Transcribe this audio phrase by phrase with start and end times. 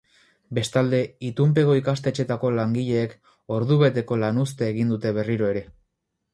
[0.59, 3.15] Bestalde, itunpeko ikastetxeetako langileek
[3.61, 5.67] ordubeteko lanuztea egin dute berriro ere.